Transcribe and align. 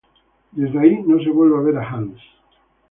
Desde 0.53 0.79
ahí 0.79 1.03
no 1.03 1.19
se 1.23 1.29
vuelve 1.29 1.57
a 1.57 1.61
ver 1.61 1.77
a 1.77 1.87
Hans. 1.87 2.19